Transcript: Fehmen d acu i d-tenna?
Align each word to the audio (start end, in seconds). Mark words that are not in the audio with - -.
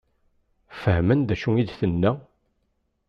Fehmen 0.79 1.19
d 1.27 1.29
acu 1.33 1.49
i 1.55 1.63
d-tenna? 1.67 2.11